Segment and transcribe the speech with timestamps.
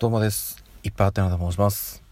[0.00, 0.64] どうもです。
[0.82, 2.02] いっぱいあってなと申します。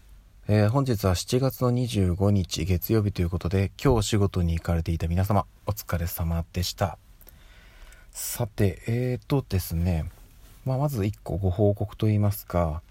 [0.47, 6.99] えー、本日は7月の25日月曜日ということで、今日お仕事に行かれていた皆様、お疲れ様でした。
[8.11, 10.05] さて、えーとですね、
[10.65, 12.83] まあ、まず1個ご報告といいますか、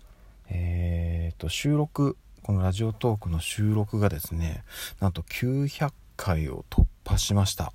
[0.50, 4.65] えーと、収録、このラジオトークの収録がですね、
[4.99, 7.73] なんと900回を突破しました。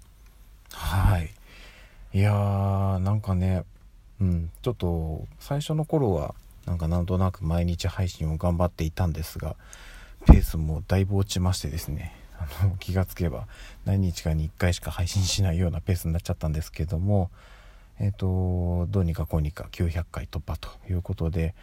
[0.74, 1.30] はい。
[2.14, 3.64] いやー、なんかね、
[4.20, 6.36] うん、ちょっと最初の頃は
[6.66, 9.56] なんかなんとなく毎日配信を頑張っていたんですが
[10.26, 12.16] ペースもだいぶ落ちましてですね。
[12.40, 13.48] あの気がつけば
[13.86, 17.30] 何日かに1回しか配信しないようなペースになっちゃったんですけども
[18.00, 21.56] えっ、ー、とどうにかこうにか900回突破ということで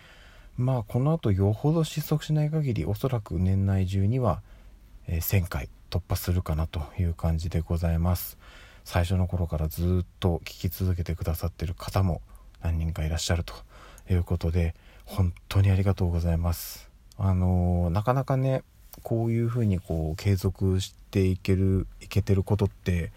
[0.56, 4.42] まあこの後よほど失速しない限りおそらく年内中には、
[5.06, 8.38] え、1000回突破するかなという感じでございます。
[8.84, 12.22] 最初の頃からずっと聞き続けてくださってる方も
[12.62, 13.54] 何人かいらっしゃると
[14.10, 14.74] いうことで
[15.10, 16.88] 本当にありがとうございます。
[17.18, 18.62] あのー、なかなかね
[19.02, 23.10] こういうふうにこう継続していけるいけてることって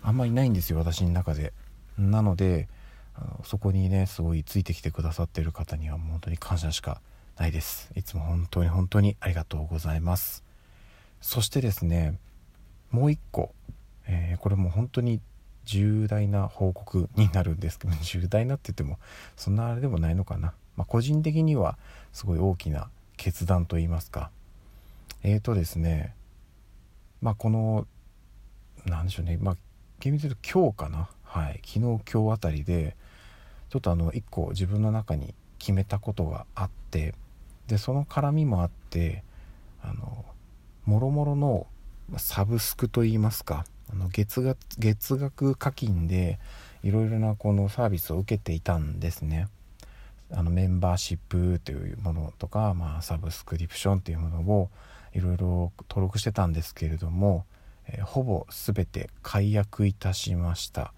[0.00, 1.52] あんまりないんですよ私の中で。
[1.98, 2.68] なので
[3.16, 7.00] あのそこにねすごいついてきてくださってる方には本当に感謝しか
[7.36, 7.90] ないです。
[7.96, 10.44] いつも本当に本当にありがとうございます。
[11.20, 12.16] そしてですね
[12.92, 13.52] もう一個、
[14.06, 15.20] えー、これも本当に
[15.64, 19.00] 重大な報告になるんですけど 重大なって言っても
[19.36, 21.76] そんなあれでもないのかな、まあ、個人的には
[22.10, 24.30] すごい大きな決断と言いますか。
[25.22, 26.14] えーとですね
[27.20, 27.86] まあこの
[28.86, 29.56] 何でしょうねまあ
[29.98, 31.10] 厳密に言うと今日かな。
[31.24, 31.60] はい。
[31.66, 32.96] 昨日今日あたりで
[33.68, 37.14] ちょっとあの一個自分の中に決めたことがあって
[37.66, 39.22] でその絡みもあって
[39.82, 40.24] あの
[40.86, 41.66] もろもろの
[42.16, 46.38] サブスクといいますかあの月額月額課金で
[46.82, 49.48] いろいろなこのサービスを受けていたんですね。
[50.32, 54.70] あのメンバーシップというものとか、まあ、サブスクリプションというものを
[55.12, 57.44] いろいろ登録してたんですけれども、
[57.88, 60.92] えー、ほぼ全て解約いたしました。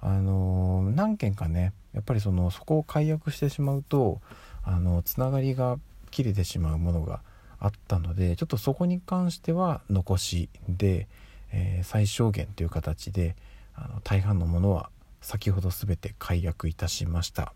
[0.00, 4.20] あのー、何件かねやっぱりそのそこを解約してしまうと
[4.62, 5.78] あのつながりが
[6.10, 7.20] 切れてしまうものが
[7.58, 11.08] あったのでちょっとそこに関しては残しで、
[11.52, 13.34] えー、最小限という形で
[13.74, 14.90] あの大半のものは
[15.22, 17.54] 先ほど全て解約いたしました。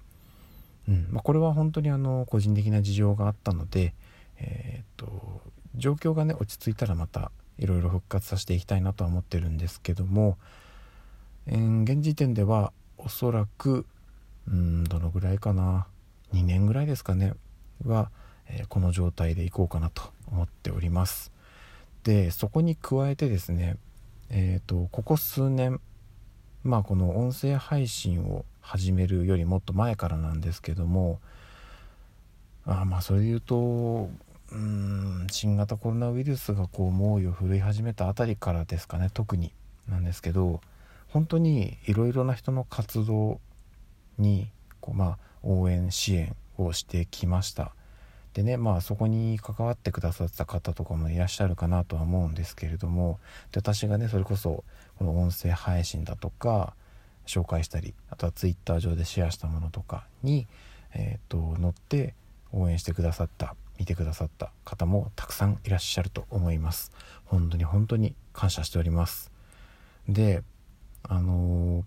[0.88, 1.06] うん。
[1.10, 3.94] まあ、これは本当にあの個人的な事情があったので、
[4.38, 5.42] えー、っと
[5.76, 10.38] 状況がね落ち着いたらまたいろいろ復活させていきたいなとは思ってるんですけども、
[11.46, 13.86] えー、現時点ではおそらく
[14.48, 15.86] うんどのぐらいかな
[16.32, 17.34] 2年ぐらいですかね
[17.84, 18.10] は、
[18.48, 21.32] えー、この状態でいこうかなと思っております。
[22.04, 23.76] でそこに加えてですね
[24.30, 25.80] えっ、ー、とここ数年
[26.62, 31.20] まあこの音声配信を始めるよりもっと前からなんですけども
[32.66, 34.10] あまあそれで言うと
[34.52, 39.54] うん新型コロナウイルスがこう猛威を振るい始めたあたりからですかね特に
[39.88, 40.60] なんですけど
[41.08, 43.40] 本当にいろいろな人の活動
[44.18, 47.72] にこう、まあ、応援支援をしてきました。
[48.34, 53.18] でねまあそこに関わってくださった方とかもいらっしゃるかなとは思うんですけれども
[53.50, 54.62] で私がねそれこそ
[54.98, 56.74] この音声配信だとか
[57.28, 60.48] 紹介したりあとは Twitter 上でシェアしたものとかに、
[60.94, 62.14] えーと、乗って
[62.52, 66.90] 応援してくださった見てくださった方もたくさんいらっしゃると思います。
[67.26, 69.30] 本当に本当に感謝しております。
[70.08, 70.42] で
[71.04, 71.84] あのー、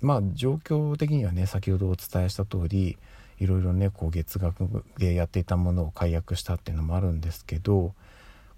[0.00, 2.98] まあ状況的にはね先ほどお伝えした通り
[3.38, 7.94] いろいろねこう月額でやっていたものを解約したっていうのもあるんですけど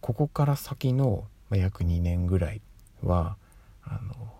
[0.01, 2.61] ここから先の、約2年ぐらい
[3.03, 3.37] は
[3.85, 4.35] あの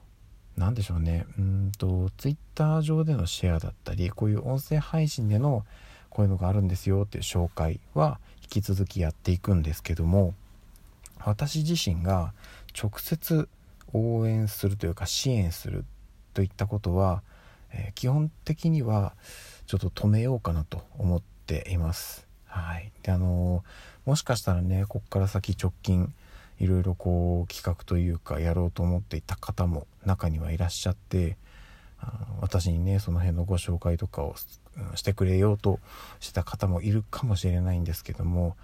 [0.57, 5.65] 何でしょうねうんとツイッター上でのシェアだったりこういう音声配信での
[6.11, 10.35] こういうのがあるんですよっていう紹介は引き続きやっていくんですけども
[11.25, 12.33] 私自身が
[12.81, 13.49] 直接
[13.93, 15.85] 応援するというか支援する
[16.35, 17.23] といったことは、
[17.73, 19.15] えー、基本的には
[19.67, 22.27] ちょっと止めようかなと思っています。
[22.47, 26.13] はい、であのー、もしかしたらねこっから先直近
[26.59, 31.37] いろいろこう企画というかやろうと思っていた方も中にはいらっしゃって
[32.41, 34.35] 私にねその辺のご紹介とかを
[34.95, 35.81] してくれようと
[36.21, 38.57] してた方もいるかもしれないんですけども、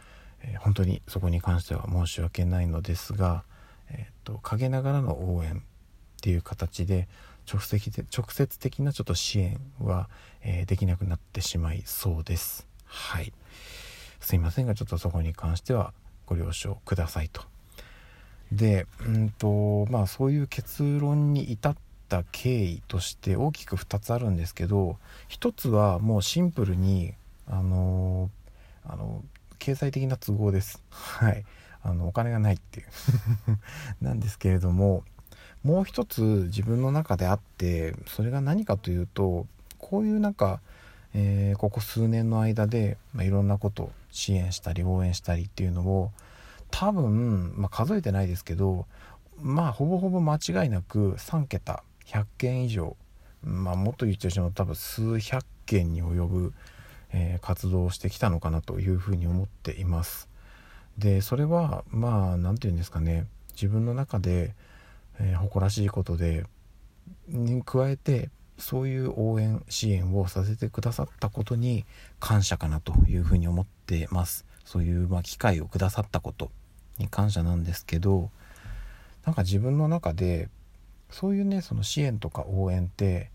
[0.42, 3.44] えー、本当にそこに関しては申し訳ないのですが、
[3.90, 5.56] えーと、陰ながらの応援っ
[6.20, 7.08] ていう形で
[7.50, 10.08] 直接的直接的なちょっと支援は、
[10.42, 12.66] えー、できなくなってしまいそうです。
[12.84, 13.32] はい
[14.20, 15.94] すいませんがちょっとそこに関しては
[16.26, 17.42] ご了承くださいと
[18.52, 21.76] でうんとまあそういう結論に至っ
[22.08, 24.98] た経緯として大きく2つあるんですけど
[25.28, 27.14] 1つはもうシンプルに
[27.46, 28.30] あの
[28.84, 29.22] あの
[29.58, 30.82] 経済的な都合です。
[30.90, 31.44] はい。
[31.82, 32.86] あのお金がないっていう。
[34.04, 35.02] なんですけれども
[35.62, 39.46] もう一つ自分の中であってそれが何かというと
[39.78, 40.60] こういうなんか、
[41.14, 46.10] えー、ここ数年の間で、まあ、いろんなこと支援したり応援したりっていうのを
[46.70, 48.86] 多分、まあ、数えてないですけど
[49.38, 52.96] まあほぼほぼ間違いなく3桁100件以上
[53.42, 56.52] まあもっと言っちゃうと多分数百件に及ぶ、
[57.12, 60.28] えー、活動をしてきたのかなというふうに思っています。
[60.98, 64.54] でそれはまあ何て言うんですかね自分の中で、
[65.18, 66.44] えー、誇らしいことで
[67.28, 68.28] に加えて
[68.58, 71.86] そういう応援支援をさせてくださったことに
[72.18, 76.50] 感謝かなというふうに思ってますそういう、まあ、機会をくださったこと
[77.00, 78.30] に感謝なんですけど
[79.24, 80.48] なんか自分の中で
[81.10, 83.30] そういうねその支援とか応援って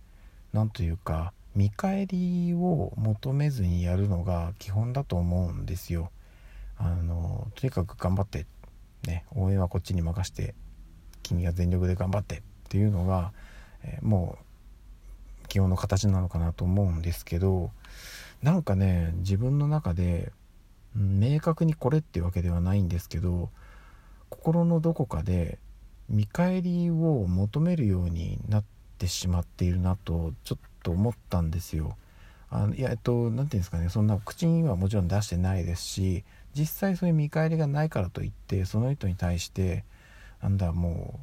[0.53, 6.11] 何というか見返りを求めずにやるのが基本だと思うんですよ。
[6.77, 8.45] あのとにかく頑張って、
[9.07, 10.53] ね、応援はこっちに任して
[11.23, 13.31] 君は全力で頑張ってっていうのが、
[13.83, 14.37] えー、も
[15.43, 17.71] う基本の形なのかなと思うんですけど
[18.43, 20.33] なんかね自分の中で、
[20.95, 23.49] 明確にこれっていうわけではないんですけど
[24.29, 25.59] 心のどこかで
[26.09, 28.63] 見返りを求めるようになっ
[28.97, 31.97] てしまっているなとちょっと思ったんですよ。
[32.51, 39.83] あいやえっと何て言うんですかねそんな口にはもちろん出してないですし実際そういう見返りがないからといってその人に対して
[40.41, 41.19] なんだもう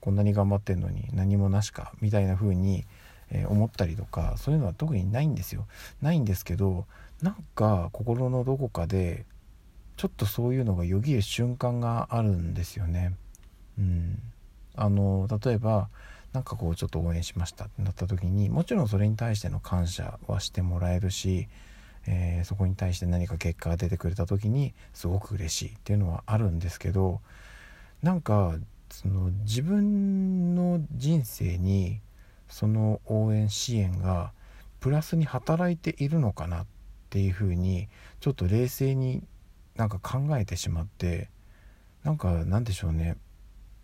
[0.00, 2.84] こんなに頑張ってんのに何もなしかみたいな風に、
[3.30, 5.66] え、思ったりとかそういうのは特にないんですよ。
[6.02, 6.84] ないんですけど
[7.22, 9.24] なんか心のどこかで
[9.96, 13.14] ちょっとそういうのがよぎる瞬間があるんですよね。
[13.78, 14.18] うん、
[14.74, 15.88] あの例えば
[16.32, 21.48] 何かこうちょっと応援しましたってなった時にもちろんそれに対しての感謝はしてもらえるし、
[22.06, 27.20] えー、そこに対して何か結果が出てくれた時にすごく嬉しいっていうのはあるんですけど
[28.02, 28.56] なんか
[28.90, 32.00] その自分の人生に
[32.48, 34.32] その応援支援が
[34.80, 36.66] プラスに働いているのかなっ
[37.14, 37.86] ていうふうに
[38.18, 39.22] ちょっと冷静に
[39.76, 41.30] なんか考えてしまって
[42.02, 43.16] なんかなんでしょうね。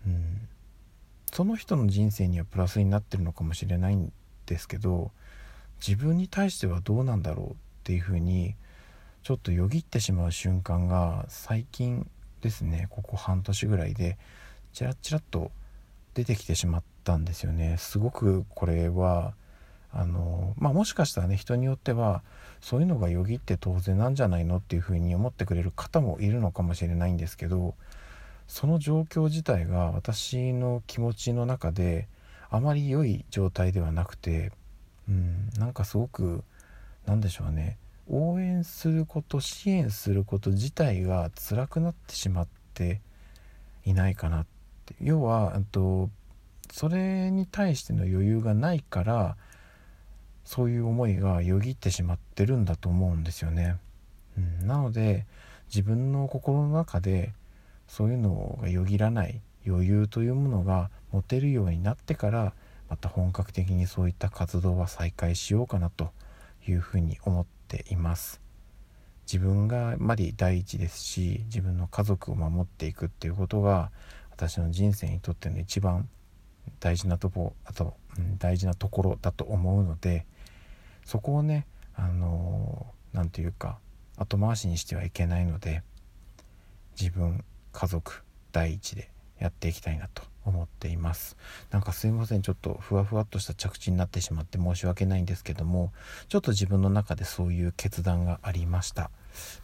[0.04, 0.48] うん、
[1.32, 4.12] その人の人生にはプラスになってるのかもしれないん
[4.46, 5.12] ですけど
[5.86, 7.54] 自分に対してはどうなんだろうっ
[7.84, 8.56] ていうふうに
[9.22, 12.10] ちょっとよぎってしまう瞬間が最近
[12.40, 12.88] ですね。
[12.90, 14.18] ここ半年ぐらいで
[14.72, 15.52] チラッチラッと
[16.14, 17.76] 出てきてしまったんですよね。
[17.78, 19.34] すごくこれは
[19.92, 22.22] あのまあもしかしたらね人によっては
[22.60, 27.74] そういうのがよぎって当然なんじゃないのっていうふうに思ってくれる方もいるのかもしれないんですけど
[28.46, 32.08] その状況自体が私の気持ちの中で
[32.50, 34.52] あまり良い状態ではなくて、
[35.08, 36.42] うん、なんかすごく
[37.06, 37.78] 何でしょうね
[38.08, 43.00] 応援すること支援すること自体が辛くなってしまって
[43.84, 44.46] いないかなっ
[44.86, 44.94] て。
[45.00, 46.10] 要はと
[46.72, 49.36] それに対しての余裕がないから
[50.44, 53.76] そういう思いがよぎってしまってるんだと思うんですよね。
[54.36, 55.26] うん、なので
[55.68, 57.32] 自分の心の中で
[57.86, 62.52] そういうのがよぎらない余裕というものが持てるようになってから
[62.88, 66.10] また本格的にそういった活動は再開しようかなと
[66.66, 68.40] いうふうに思っています
[69.26, 73.90] 自分がやっぱり第一ですし自分の家族を守っていくっていうことが
[74.30, 76.08] 私の人生にとっての一番
[76.80, 80.26] 大事なとこあと、うん、大事なところだと思うので
[81.10, 83.78] そこをねあの何、ー、て言うか
[84.16, 85.82] 後回しにしてはいけないので
[86.96, 91.36] 自分家族第一でやっていきたいなと思っています。
[91.72, 95.92] なんかすいませんちょっとふわふわっとした着地になってしまって申し訳ないんですけども
[96.28, 99.10] ちょっと自分の中でそういう決断がありました。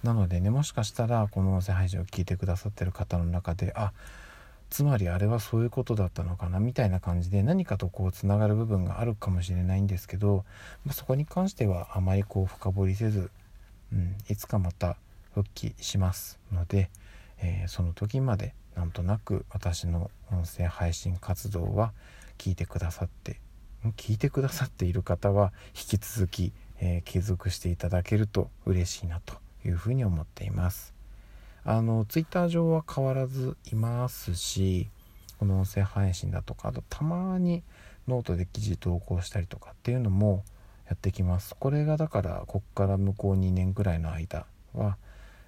[0.03, 3.93] なのでねもしかしたらこの音声配信を聞いてくださってる方の中であ
[4.71, 10.45] つまりあれはそういうことだったのかなみたいな感じで何かとこうつながる部分があるかもしれないんですけど、
[10.85, 13.31] まあ、そこに関してはあまりこう深掘りせず、
[13.93, 14.97] うん、いつかまた
[15.35, 16.91] 復帰しますので、
[17.39, 21.93] えー、その時までなんとなく私の音声配信活動は
[22.39, 23.41] 聞いてくださって
[23.97, 30.96] 聞いてくださっている方は引き続き、えー、継続していただけると嬉しいなというふうに思っています。
[31.67, 34.89] あのツイッター上は変わらずいますし
[35.39, 37.63] この音声配信だとかあとたまに
[38.09, 40.45] ノートで記事投稿したりとかっていうのも
[40.89, 41.57] やってきます。
[41.59, 44.97] これがだからこっから向こう2年ぐらいの間は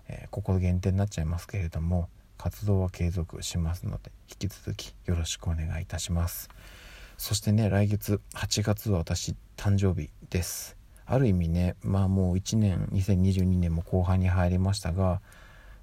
[0.09, 6.49] えー、ここ限定になっちゃいますけれども活動は継続しますので引き続きよろしくお願いいたします。
[7.17, 10.77] そしてね来月8月は私誕生日です。
[11.05, 15.21] ある意味ねまあもう1年2022年も後半に入りましたが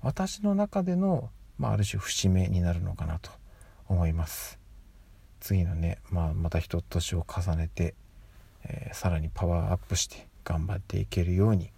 [0.05, 3.31] 私の中での、まあ、ある種節目になるのかなと
[3.87, 4.59] 思います。
[5.39, 7.95] 次のね、まあ、また一年を重ねて、
[8.65, 11.71] えー、さらにパワーアップして頑張っていけるように、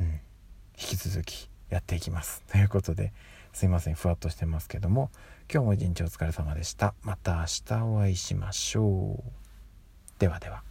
[0.00, 0.18] うん、引
[0.76, 2.42] き続きやっていきます。
[2.50, 3.12] ということで
[3.52, 5.12] すいませんふわっとしてますけども
[5.48, 6.94] 今日も一日お疲れ様でした。
[7.02, 9.32] また明日お会いしましょう。
[10.18, 10.67] ではでは。